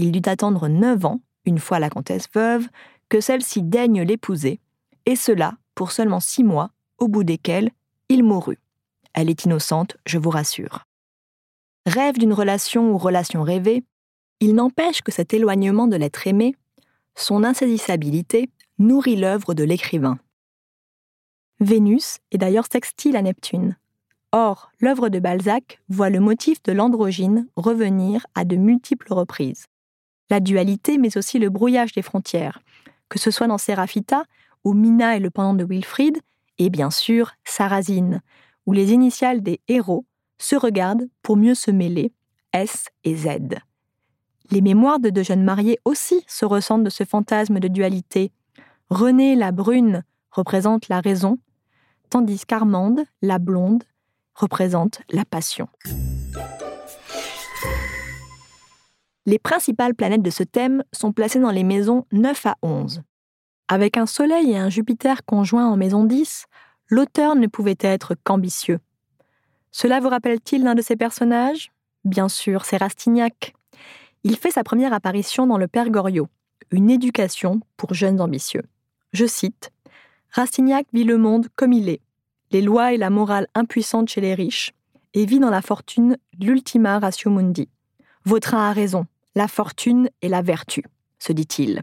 il 0.00 0.12
dut 0.12 0.28
attendre 0.28 0.68
9 0.68 1.04
ans, 1.04 1.20
une 1.44 1.58
fois 1.58 1.78
la 1.78 1.90
comtesse 1.90 2.28
veuve, 2.34 2.68
que 3.08 3.20
celle-ci 3.20 3.62
daigne 3.62 4.02
l'épouser, 4.02 4.60
et 5.06 5.16
cela 5.16 5.54
pour 5.74 5.92
seulement 5.92 6.20
six 6.20 6.44
mois, 6.44 6.70
au 6.98 7.08
bout 7.08 7.24
desquels 7.24 7.70
il 8.08 8.22
mourut. 8.22 8.58
Elle 9.14 9.30
est 9.30 9.44
innocente, 9.44 9.96
je 10.06 10.18
vous 10.18 10.30
rassure. 10.30 10.86
Rêve 11.86 12.18
d'une 12.18 12.32
relation 12.32 12.92
ou 12.92 12.98
relation 12.98 13.42
rêvée, 13.42 13.82
il 14.40 14.54
n'empêche 14.54 15.02
que 15.02 15.12
cet 15.12 15.34
éloignement 15.34 15.86
de 15.86 15.96
l'être 15.96 16.26
aimé, 16.26 16.54
son 17.14 17.44
insaisissabilité, 17.44 18.50
nourrit 18.78 19.16
l'œuvre 19.16 19.54
de 19.54 19.64
l'écrivain. 19.64 20.18
Vénus 21.60 22.18
est 22.30 22.38
d'ailleurs 22.38 22.66
sextile 22.70 23.16
à 23.16 23.22
Neptune. 23.22 23.76
Or, 24.32 24.70
l'œuvre 24.80 25.08
de 25.08 25.18
Balzac 25.18 25.80
voit 25.88 26.08
le 26.08 26.20
motif 26.20 26.62
de 26.62 26.72
l'androgyne 26.72 27.48
revenir 27.56 28.26
à 28.34 28.44
de 28.44 28.56
multiples 28.56 29.12
reprises. 29.12 29.66
La 30.30 30.40
dualité, 30.40 30.96
mais 30.96 31.18
aussi 31.18 31.38
le 31.38 31.50
brouillage 31.50 31.92
des 31.92 32.02
frontières, 32.02 32.60
que 33.08 33.18
ce 33.18 33.30
soit 33.30 33.48
dans 33.48 33.58
Séraphita, 33.58 34.24
où 34.64 34.72
Mina 34.72 35.16
est 35.16 35.20
le 35.20 35.30
pendant 35.30 35.54
de 35.54 35.64
Wilfrid, 35.64 36.18
et 36.58 36.70
bien 36.70 36.90
sûr 36.90 37.32
Sarrazine, 37.44 38.22
où 38.66 38.72
les 38.72 38.92
initiales 38.92 39.42
des 39.42 39.60
héros 39.68 40.06
se 40.38 40.56
regardent 40.56 41.08
pour 41.22 41.36
mieux 41.36 41.54
se 41.54 41.70
mêler, 41.70 42.12
S 42.52 42.86
et 43.04 43.16
Z. 43.16 43.28
Les 44.50 44.60
mémoires 44.60 45.00
de 45.00 45.10
deux 45.10 45.22
jeunes 45.22 45.44
mariés 45.44 45.78
aussi 45.84 46.24
se 46.26 46.44
ressentent 46.44 46.84
de 46.84 46.90
ce 46.90 47.04
fantasme 47.04 47.60
de 47.60 47.68
dualité. 47.68 48.32
Renée 48.88 49.36
la 49.36 49.52
brune 49.52 50.04
représente 50.30 50.88
la 50.88 51.00
raison, 51.00 51.38
tandis 52.08 52.44
qu'Armande, 52.46 53.02
la 53.22 53.38
blonde, 53.38 53.84
représente 54.34 55.02
la 55.10 55.24
passion. 55.24 55.68
Les 59.26 59.38
principales 59.38 59.94
planètes 59.94 60.22
de 60.22 60.30
ce 60.30 60.42
thème 60.42 60.82
sont 60.92 61.12
placées 61.12 61.40
dans 61.40 61.50
les 61.50 61.64
maisons 61.64 62.06
9 62.12 62.46
à 62.46 62.56
11. 62.62 63.02
Avec 63.68 63.96
un 63.96 64.06
Soleil 64.06 64.52
et 64.52 64.58
un 64.58 64.70
Jupiter 64.70 65.24
conjoints 65.24 65.68
en 65.68 65.76
maison 65.76 66.04
10, 66.04 66.46
l'auteur 66.88 67.36
ne 67.36 67.46
pouvait 67.46 67.78
être 67.80 68.16
qu'ambitieux. 68.24 68.80
Cela 69.72 70.00
vous 70.00 70.08
rappelle-t-il 70.08 70.64
l'un 70.64 70.74
de 70.74 70.82
ses 70.82 70.96
personnages? 70.96 71.70
Bien 72.04 72.28
sûr, 72.28 72.64
c'est 72.64 72.78
Rastignac. 72.78 73.54
Il 74.24 74.36
fait 74.36 74.50
sa 74.50 74.64
première 74.64 74.92
apparition 74.92 75.46
dans 75.46 75.58
le 75.58 75.68
Père 75.68 75.90
Goriot, 75.90 76.28
une 76.70 76.90
éducation 76.90 77.60
pour 77.76 77.94
jeunes 77.94 78.20
ambitieux. 78.20 78.62
Je 79.12 79.26
cite 79.26 79.70
Rastignac 80.30 80.86
vit 80.92 81.04
le 81.04 81.18
monde 81.18 81.48
comme 81.56 81.72
il 81.72 81.88
est, 81.88 82.00
les 82.52 82.62
lois 82.62 82.92
et 82.92 82.96
la 82.96 83.10
morale 83.10 83.48
impuissantes 83.54 84.08
chez 84.08 84.20
les 84.20 84.34
riches, 84.34 84.72
et 85.14 85.26
vit 85.26 85.40
dans 85.40 85.50
la 85.50 85.62
fortune 85.62 86.16
l'ultima 86.38 86.98
ratio 86.98 87.30
mundi. 87.30 87.68
Vautrin 88.24 88.68
a 88.68 88.72
raison, 88.72 89.06
la 89.34 89.48
fortune 89.48 90.10
est 90.20 90.28
la 90.28 90.42
vertu, 90.42 90.84
se 91.18 91.32
dit-il. 91.32 91.82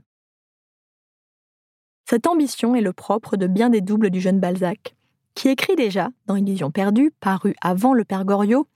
Cette 2.05 2.27
ambition 2.27 2.75
est 2.75 2.81
le 2.81 2.93
propre 2.93 3.37
de 3.37 3.47
bien 3.47 3.69
des 3.69 3.81
doubles 3.81 4.11
du 4.11 4.21
jeune 4.21 4.39
Balzac, 4.39 4.95
qui 5.33 5.49
écrit 5.49 5.75
déjà, 5.75 6.09
dans 6.25 6.35
Illusion 6.35 6.71
perdue, 6.71 7.11
paru 7.19 7.55
avant 7.61 7.93
le 7.93 8.05
Père 8.05 8.23
Goriot, 8.23 8.67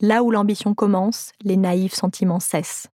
là 0.00 0.22
où 0.22 0.30
l'ambition 0.30 0.74
commence, 0.74 1.32
les 1.42 1.56
naïfs 1.56 1.94
sentiments 1.94 2.40
cessent. 2.40 2.88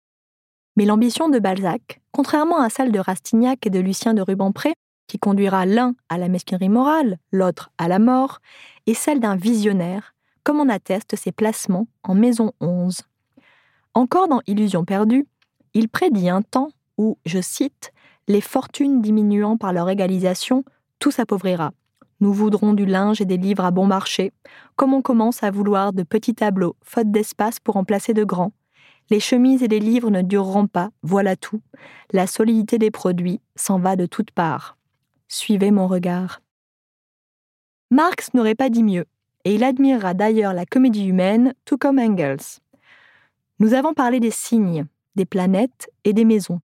Mais 0.76 0.86
l'ambition 0.86 1.30
de 1.30 1.40
Balzac, 1.40 2.02
contrairement 2.12 2.60
à 2.60 2.70
celle 2.70 2.92
de 2.92 3.00
Rastignac 3.00 3.66
et 3.66 3.70
de 3.70 3.80
Lucien 3.80 4.14
de 4.14 4.22
Rubempré, 4.22 4.74
qui 5.08 5.20
conduira 5.20 5.66
l'un 5.66 5.96
à 6.10 6.18
la 6.18 6.28
mesquinerie 6.28 6.70
morale, 6.70 7.18
l'autre 7.32 7.72
à 7.78 7.88
la 7.88 8.00
mort, 8.00 8.40
est 8.88 8.94
celle 8.94 9.20
d'un 9.20 9.36
visionnaire, 9.36 10.16
comme 10.44 10.60
en 10.60 10.70
attestent 10.70 11.16
ses 11.16 11.32
placements 11.32 11.88
en 12.04 12.14
Maison 12.14 12.52
11. 12.60 13.02
Encore 13.98 14.28
dans 14.28 14.42
Illusion 14.46 14.86
perdue, 14.86 15.26
il 15.74 15.90
prédit 15.90 16.30
un 16.30 16.44
temps 16.44 16.70
où, 17.00 17.18
je 17.26 17.42
cite, 17.42 17.92
les 18.28 18.42
fortunes 18.42 19.02
diminuant 19.02 19.58
par 19.58 19.74
leur 19.74 19.90
égalisation, 19.90 20.64
tout 21.00 21.10
s'appauvrira. 21.10 21.74
Nous 22.20 22.32
voudrons 22.32 22.74
du 22.74 22.86
linge 22.86 23.22
et 23.22 23.26
des 23.26 23.38
livres 23.38 23.66
à 23.66 23.72
bon 23.72 23.88
marché, 23.88 24.34
comme 24.76 24.94
on 24.94 25.02
commence 25.02 25.42
à 25.42 25.50
vouloir 25.50 25.94
de 25.94 26.04
petits 26.04 26.36
tableaux, 26.36 26.76
faute 26.84 27.10
d'espace 27.10 27.60
pour 27.60 27.76
en 27.76 27.84
placer 27.84 28.14
de 28.14 28.24
grands. 28.24 28.52
Les 29.10 29.20
chemises 29.20 29.64
et 29.64 29.68
les 29.68 29.80
livres 29.80 30.12
ne 30.12 30.22
dureront 30.22 30.68
pas, 30.68 30.92
voilà 31.02 31.36
tout. 31.36 31.64
La 32.12 32.28
solidité 32.28 32.78
des 32.78 32.92
produits 32.92 33.42
s'en 33.56 33.80
va 33.80 33.96
de 33.96 34.06
toutes 34.06 34.30
parts. 34.30 34.78
Suivez 35.28 35.72
mon 35.72 35.88
regard. 35.88 36.44
Marx 37.90 38.32
n'aurait 38.36 38.54
pas 38.54 38.70
dit 38.70 38.84
mieux, 38.84 39.06
et 39.44 39.56
il 39.56 39.64
admirera 39.64 40.14
d'ailleurs 40.14 40.54
la 40.54 40.68
comédie 40.68 41.08
humaine, 41.08 41.56
tout 41.66 41.80
comme 41.80 41.98
Engels. 41.98 42.62
Nous 43.60 43.74
avons 43.74 43.96
parlé 43.96 44.20
des 44.20 44.30
signes, 44.30 44.86
des 45.16 45.26
planètes 45.26 45.90
et 46.04 46.14
des 46.14 46.26
maisons. 46.26 46.60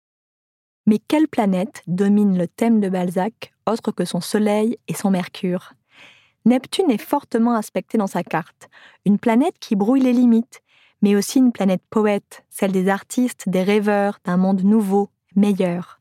Mais 0.86 1.00
quelle 1.00 1.28
planète 1.28 1.82
domine 1.88 2.38
le 2.38 2.48
thème 2.48 2.80
de 2.82 2.88
Balzac, 2.88 3.52
autre 3.66 3.92
que 3.92 4.06
son 4.06 4.22
Soleil 4.22 4.78
et 4.88 4.94
son 4.94 5.10
Mercure? 5.10 5.74
Neptune 6.46 6.92
est 6.92 7.02
fortement 7.02 7.56
aspectée 7.56 7.98
dans 7.98 8.06
sa 8.06 8.24
carte, 8.24 8.70
une 9.06 9.18
planète 9.18 9.58
qui 9.60 9.76
brouille 9.76 10.02
les 10.02 10.14
limites, 10.14 10.62
mais 11.02 11.16
aussi 11.16 11.40
une 11.40 11.52
planète 11.52 11.82
poète, 11.90 12.46
celle 12.52 12.72
des 12.72 12.90
artistes, 12.90 13.50
des 13.50 13.64
rêveurs, 13.64 14.20
d'un 14.24 14.38
monde 14.38 14.64
nouveau, 14.64 15.10
meilleur. 15.36 16.00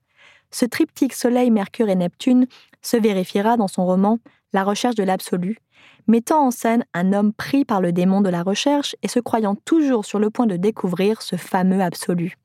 Ce 0.51 0.67
triptyque 0.67 1.15
Soleil, 1.15 1.51
Mercure 1.51 1.89
et 1.89 1.95
Neptune 1.95 2.47
se 2.83 2.99
vérifiera 2.99 3.57
dans 3.57 3.69
son 3.69 3.87
roman 3.87 4.19
La 4.53 4.63
recherche 4.63 4.97
de 4.97 5.05
l'absolu, 5.05 5.59
mettant 6.07 6.47
en 6.47 6.51
scène 6.51 6.85
un 6.95 7.13
homme 7.13 7.33
pris 7.33 7.65
par 7.65 7.81
le 7.81 7.93
démon 7.93 8.21
de 8.21 8.29
la 8.29 8.43
recherche 8.43 8.97
et 9.03 9.09
se 9.09 9.21
croyant 9.21 9.55
toujours 9.55 10.05
sur 10.05 10.19
le 10.19 10.31
point 10.31 10.47
de 10.47 10.57
découvrir 10.57 11.23
ce 11.23 11.37
fameux 11.37 11.83
absolu. 11.83 12.37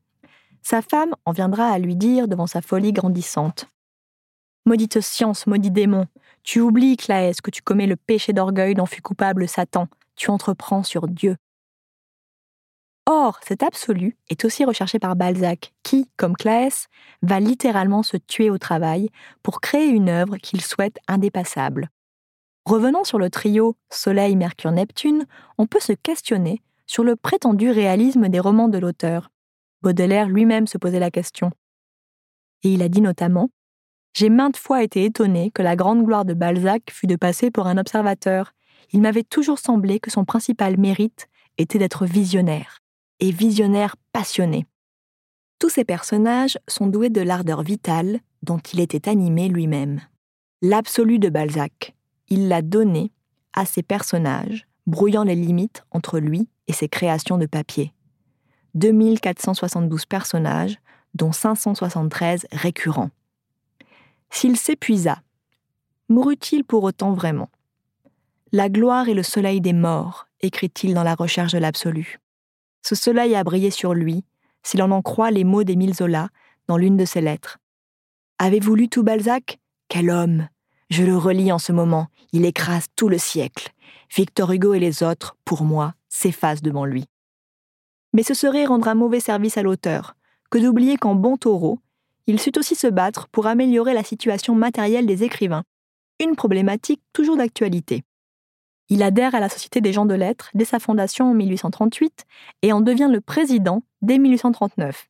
Sa 0.61 0.81
femme 0.81 1.15
en 1.25 1.31
viendra 1.31 1.69
à 1.69 1.79
lui 1.79 1.95
dire 1.95 2.27
devant 2.27 2.47
sa 2.47 2.61
folie 2.61 2.93
grandissante. 2.93 3.67
Maudite 4.65 4.99
science, 4.99 5.47
maudit 5.47 5.71
démon, 5.71 6.07
tu 6.43 6.59
oublies, 6.59 6.97
Claès, 6.97 7.33
que 7.41 7.51
tu 7.51 7.61
commets 7.61 7.87
le 7.87 7.95
péché 7.95 8.33
d'orgueil 8.33 8.73
dont 8.73 8.85
fut 8.85 9.01
coupable 9.01 9.47
Satan, 9.47 9.87
tu 10.15 10.29
entreprends 10.29 10.83
sur 10.83 11.07
Dieu. 11.07 11.37
Or, 13.05 13.39
cet 13.47 13.63
absolu 13.63 14.17
est 14.29 14.43
aussi 14.43 14.65
recherché 14.65 14.99
par 14.99 15.15
Balzac, 15.15 15.73
qui, 15.83 16.09
comme 16.17 16.35
Claes, 16.35 16.87
va 17.21 17.39
littéralement 17.39 18.03
se 18.03 18.17
tuer 18.17 18.49
au 18.49 18.57
travail 18.57 19.09
pour 19.43 19.61
créer 19.61 19.87
une 19.87 20.09
œuvre 20.09 20.35
qu'il 20.35 20.61
souhaite 20.61 20.97
indépassable. 21.07 21.89
Revenant 22.67 23.05
sur 23.05 23.17
le 23.17 23.29
trio 23.29 23.77
Soleil, 23.89 24.35
Mercure, 24.35 24.73
Neptune, 24.73 25.25
on 25.57 25.67
peut 25.67 25.79
se 25.79 25.93
questionner 25.93 26.61
sur 26.85 27.05
le 27.05 27.15
prétendu 27.15 27.71
réalisme 27.71 28.27
des 28.27 28.41
romans 28.41 28.67
de 28.67 28.77
l'auteur. 28.77 29.31
Baudelaire 29.81 30.27
lui-même 30.27 30.67
se 30.67 30.77
posait 30.77 30.99
la 30.99 31.09
question. 31.09 31.51
Et 32.63 32.73
il 32.73 32.81
a 32.81 32.89
dit 32.89 32.99
notamment 32.99 33.49
J'ai 34.13 34.27
maintes 34.27 34.57
fois 34.57 34.83
été 34.83 35.05
étonné 35.05 35.49
que 35.51 35.61
la 35.61 35.77
grande 35.77 36.03
gloire 36.03 36.25
de 36.25 36.33
Balzac 36.33 36.91
fût 36.91 37.07
de 37.07 37.15
passer 37.15 37.51
pour 37.51 37.67
un 37.67 37.77
observateur. 37.77 38.51
Il 38.91 38.99
m'avait 38.99 39.23
toujours 39.23 39.59
semblé 39.59 40.01
que 40.01 40.11
son 40.11 40.25
principal 40.25 40.77
mérite 40.77 41.29
était 41.57 41.79
d'être 41.79 42.05
visionnaire 42.05 42.79
et 43.21 43.31
visionnaire 43.31 43.95
passionné. 44.11 44.65
Tous 45.57 45.69
ces 45.69 45.85
personnages 45.85 46.59
sont 46.67 46.87
doués 46.87 47.11
de 47.11 47.21
l'ardeur 47.21 47.61
vitale 47.61 48.19
dont 48.43 48.59
il 48.73 48.81
était 48.81 49.07
animé 49.07 49.47
lui-même. 49.47 50.01
L'absolu 50.61 51.17
de 51.17 51.29
Balzac, 51.29 51.93
il 52.29 52.47
l'a 52.47 52.61
donné 52.61 53.11
à 53.53 53.65
ses 53.65 53.83
personnages, 53.83 54.67
brouillant 54.85 55.23
les 55.23 55.35
limites 55.35 55.85
entre 55.91 56.19
lui 56.19 56.49
et 56.67 56.73
ses 56.73 56.89
créations 56.89 57.37
de 57.37 57.45
papier. 57.45 57.93
2472 58.75 60.05
personnages, 60.05 60.77
dont 61.13 61.31
573 61.31 62.47
récurrents. 62.51 63.09
S'il 64.29 64.57
s'épuisa, 64.57 65.19
mourut-il 66.09 66.63
pour 66.63 66.83
autant 66.83 67.13
vraiment? 67.13 67.49
La 68.51 68.69
gloire 68.69 69.09
est 69.09 69.13
le 69.13 69.23
soleil 69.23 69.61
des 69.61 69.73
morts, 69.73 70.27
écrit-il 70.41 70.93
dans 70.93 71.03
la 71.03 71.15
recherche 71.15 71.53
de 71.53 71.57
l'absolu. 71.57 72.19
Ce 72.81 72.95
soleil 72.95 73.35
a 73.35 73.43
brillé 73.43 73.71
sur 73.71 73.93
lui, 73.93 74.23
si 74.63 74.77
l'on 74.77 74.91
en 74.91 75.01
croit 75.01 75.31
les 75.31 75.43
mots 75.43 75.63
d'Émile 75.63 75.95
Zola 75.95 76.29
dans 76.67 76.77
l'une 76.77 76.97
de 76.97 77.05
ses 77.05 77.21
lettres. 77.21 77.57
Avez-vous 78.37 78.75
lu 78.75 78.89
tout 78.89 79.03
Balzac? 79.03 79.59
Quel 79.89 80.09
homme 80.09 80.47
Je 80.89 81.03
le 81.03 81.17
relis 81.17 81.51
en 81.51 81.59
ce 81.59 81.71
moment, 81.71 82.07
il 82.31 82.45
écrase 82.45 82.85
tout 82.95 83.09
le 83.09 83.17
siècle. 83.17 83.73
Victor 84.15 84.51
Hugo 84.51 84.73
et 84.73 84.79
les 84.79 85.03
autres, 85.03 85.35
pour 85.43 85.63
moi, 85.63 85.93
s'effacent 86.07 86.61
devant 86.61 86.85
lui. 86.85 87.05
Mais 88.13 88.23
ce 88.23 88.33
serait 88.33 88.65
rendre 88.65 88.87
un 88.87 88.95
mauvais 88.95 89.19
service 89.19 89.57
à 89.57 89.63
l'auteur, 89.63 90.15
que 90.49 90.57
d'oublier 90.57 90.97
qu'en 90.97 91.15
bon 91.15 91.35
taureau, 91.35 91.79
il 92.25 92.39
sut 92.39 92.57
aussi 92.57 92.75
se 92.75 92.87
battre 92.87 93.27
pour 93.29 93.47
améliorer 93.47 93.93
la 93.93 94.03
situation 94.03 94.55
matérielle 94.55 95.05
des 95.05 95.23
écrivains, 95.23 95.63
une 96.19 96.35
problématique 96.35 97.01
toujours 97.13 97.37
d'actualité. 97.37 98.03
Il 98.89 99.03
adhère 99.03 99.35
à 99.35 99.41
la 99.41 99.49
Société 99.49 99.81
des 99.81 99.91
gens 99.91 100.05
de 100.05 100.13
lettres 100.13 100.49
dès 100.53 100.65
sa 100.65 100.79
fondation 100.79 101.31
en 101.31 101.33
1838 101.33 102.25
et 102.61 102.71
en 102.71 102.79
devient 102.79 103.09
le 103.11 103.19
président 103.19 103.83
dès 104.01 104.17
1839. 104.17 105.07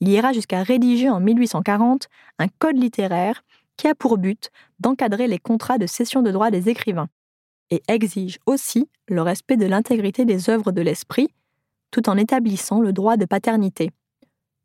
Il 0.00 0.08
ira 0.08 0.32
jusqu'à 0.32 0.62
rédiger 0.62 1.08
en 1.08 1.20
1840 1.20 2.08
un 2.38 2.48
code 2.58 2.76
littéraire 2.76 3.44
qui 3.80 3.88
a 3.88 3.94
pour 3.94 4.18
but 4.18 4.50
d'encadrer 4.78 5.26
les 5.26 5.38
contrats 5.38 5.78
de 5.78 5.86
cession 5.86 6.20
de 6.20 6.30
droits 6.30 6.50
des 6.50 6.68
écrivains 6.68 7.08
et 7.70 7.82
exige 7.88 8.38
aussi 8.44 8.90
le 9.08 9.22
respect 9.22 9.56
de 9.56 9.64
l'intégrité 9.64 10.26
des 10.26 10.50
œuvres 10.50 10.70
de 10.70 10.82
l'esprit, 10.82 11.28
tout 11.90 12.10
en 12.10 12.18
établissant 12.18 12.80
le 12.80 12.92
droit 12.92 13.16
de 13.16 13.24
paternité. 13.24 13.90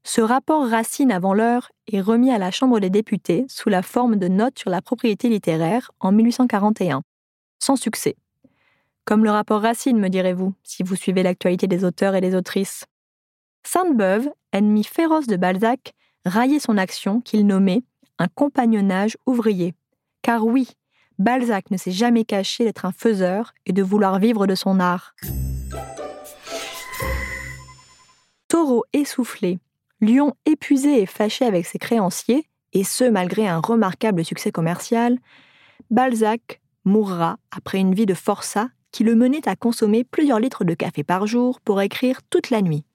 Ce 0.04 0.20
rapport 0.20 0.68
Racine 0.68 1.14
avant 1.14 1.34
l'heure 1.34 1.72
est 1.88 2.02
remis 2.02 2.30
à 2.30 2.38
la 2.38 2.52
Chambre 2.52 2.82
des 2.82 2.90
députés 2.90 3.46
sous 3.48 3.70
la 3.70 3.84
forme 3.84 4.18
de 4.18 4.28
notes 4.28 4.60
sur 4.60 4.70
la 4.70 4.82
propriété 4.82 5.30
littéraire 5.30 5.92
en 6.02 6.12
1841, 6.12 7.02
sans 7.60 7.78
succès. 7.78 8.18
Comme 9.06 9.24
le 9.24 9.32
rapport 9.32 9.62
Racine, 9.62 9.98
me 9.98 10.10
direz-vous, 10.10 10.54
si 10.64 10.84
vous 10.84 10.98
suivez 10.98 11.24
l'actualité 11.24 11.68
des 11.68 11.86
auteurs 11.86 12.16
et 12.16 12.22
des 12.22 12.36
autrices. 12.36 12.84
Sainte-Beuve, 13.64 14.30
ennemi 14.52 14.84
féroce 14.84 15.28
de 15.28 15.38
Balzac, 15.38 15.94
raillait 16.26 16.60
son 16.60 16.78
action 16.78 17.22
qu'il 17.22 17.48
nommait 17.48 17.84
un 18.20 18.28
compagnonnage 18.28 19.18
ouvrier. 19.26 19.74
Car 20.22 20.46
oui, 20.46 20.70
Balzac 21.20 21.72
ne 21.72 21.78
s'est 21.78 21.92
jamais 21.92 22.26
caché 22.26 22.64
d'être 22.64 22.86
un 22.86 22.92
faiseur 22.92 23.54
et 23.66 23.74
de 23.74 23.84
vouloir 23.84 24.20
vivre 24.20 24.48
de 24.48 24.56
son 24.56 24.80
art. 24.80 25.16
Taureau 28.48 28.84
essoufflé, 28.94 29.60
lion 30.02 30.34
épuisé 30.46 31.02
et 31.02 31.06
fâché 31.06 31.46
avec 31.46 31.66
ses 31.66 31.80
créanciers, 31.80 32.48
et 32.74 32.84
ce 32.84 33.06
malgré 33.06 33.48
un 33.48 33.60
remarquable 33.60 34.26
succès 34.26 34.52
commercial, 34.52 35.18
Balzac 35.90 36.62
mourra 36.84 37.38
après 37.52 37.80
une 37.80 37.94
vie 37.94 38.06
de 38.06 38.14
forçat 38.14 38.70
qui 38.92 39.04
le 39.04 39.16
menait 39.16 39.48
à 39.48 39.56
consommer 39.56 40.04
plusieurs 40.04 40.40
litres 40.40 40.64
de 40.64 40.74
café 40.74 41.04
par 41.04 41.28
jour 41.28 41.60
pour 41.62 41.82
écrire 41.82 42.22
toute 42.30 42.50
la 42.50 42.62
nuit. 42.62 42.86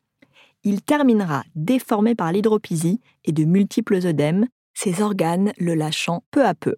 Il 0.62 0.82
terminera 0.82 1.44
déformé 1.54 2.14
par 2.14 2.32
l'hydropisie 2.32 3.00
et 3.24 3.32
de 3.32 3.44
multiples 3.44 4.06
œdèmes, 4.06 4.46
ses 4.82 5.02
organes 5.02 5.52
le 5.58 5.74
lâchant 5.74 6.24
peu 6.30 6.46
à 6.46 6.54
peu. 6.54 6.76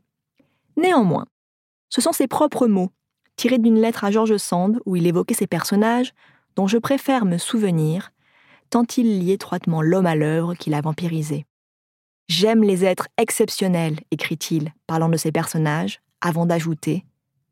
Néanmoins, 0.77 1.27
ce 1.89 2.01
sont 2.01 2.13
ses 2.13 2.27
propres 2.27 2.67
mots, 2.67 2.91
tirés 3.37 3.59
d'une 3.59 3.81
lettre 3.81 4.03
à 4.03 4.11
George 4.11 4.37
Sand 4.39 4.81
où 4.87 4.97
il 4.97 5.07
évoquait 5.07 5.35
ses 5.35 5.47
personnages, 5.47 6.13
dont 6.57 6.67
je 6.67 6.79
préfère 6.79 7.25
me 7.25 7.39
souvenir, 7.39 8.11
tant 8.71 8.85
il 8.97 9.21
lie 9.21 9.31
étroitement 9.31 9.83
l'homme 9.83 10.07
à 10.07 10.17
l'œuvre 10.17 10.55
qu'il 10.55 10.75
a 10.75 10.81
vampirisé. 10.81 11.47
J'aime 12.29 12.65
les 12.65 12.85
êtres 12.85 13.07
exceptionnels, 13.19 14.01
écrit-il, 14.11 14.73
parlant 14.89 15.09
de 15.09 15.17
ses 15.17 15.31
personnages, 15.31 16.01
avant 16.21 16.45
d'ajouter 16.45 17.05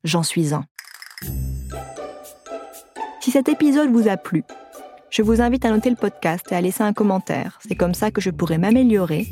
J'en 0.03 0.25
suis 0.25 0.53
un. 0.53 0.65
Si 3.21 3.31
cet 3.31 3.49
épisode 3.49 3.91
vous 3.91 4.09
a 4.09 4.17
plu, 4.17 4.43
je 5.11 5.23
vous 5.23 5.41
invite 5.41 5.65
à 5.65 5.71
noter 5.71 5.91
le 5.91 5.97
podcast 5.97 6.51
et 6.51 6.57
à 6.57 6.61
laisser 6.61 6.83
un 6.83 6.93
commentaire. 6.93 7.61
C'est 7.69 7.77
comme 7.77 7.95
ça 7.95 8.11
que 8.11 8.21
je 8.21 8.31
pourrai 8.31 8.59
m'améliorer 8.59 9.29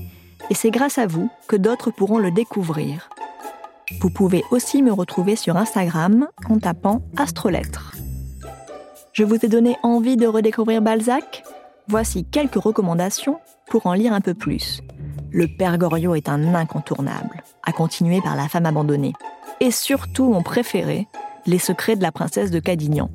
et 0.51 0.55
c'est 0.55 0.71
grâce 0.71 0.99
à 0.99 1.07
vous 1.07 1.31
que 1.47 1.57
d'autres 1.57 1.91
pourront 1.91 2.19
le 2.19 2.31
découvrir. 2.31 3.09
Vous 4.01 4.11
pouvez 4.11 4.45
aussi 4.51 4.83
me 4.83 4.93
retrouver 4.93 5.37
sur 5.37 5.57
Instagram 5.57 6.29
en 6.49 6.59
tapant 6.59 7.03
Astrolettre. 7.17 7.95
Je 9.13 9.25
vous 9.25 9.37
ai 9.37 9.49
donné 9.49 9.77
envie 9.83 10.17
de 10.17 10.27
redécouvrir 10.27 10.83
Balzac? 10.83 11.43
Voici 11.89 12.25
quelques 12.25 12.63
recommandations 12.63 13.39
pour 13.69 13.87
en 13.87 13.95
lire 13.95 14.13
un 14.13 14.21
peu 14.21 14.35
plus. 14.35 14.83
Le 15.31 15.47
Père 15.47 15.79
Goriot 15.79 16.15
est 16.15 16.29
un 16.29 16.55
incontournable, 16.55 17.43
à 17.65 17.73
continuer 17.73 18.21
par 18.21 18.37
La 18.37 18.49
femme 18.49 18.67
abandonnée. 18.67 19.15
Et 19.61 19.71
surtout 19.71 20.27
mon 20.27 20.43
préféré, 20.43 21.09
Les 21.47 21.59
secrets 21.59 21.97
de 21.97 22.03
la 22.03 22.13
princesse 22.13 22.51
de 22.51 22.61
Cadignan. 22.61 23.11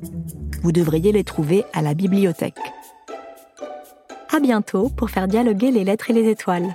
Vous 0.62 0.72
devriez 0.72 1.12
les 1.12 1.24
trouver 1.24 1.64
à 1.72 1.82
la 1.82 1.94
bibliothèque. 1.94 2.58
À 4.34 4.40
bientôt 4.40 4.88
pour 4.88 5.10
faire 5.10 5.28
dialoguer 5.28 5.70
les 5.70 5.84
lettres 5.84 6.10
et 6.10 6.14
les 6.14 6.28
étoiles. 6.28 6.74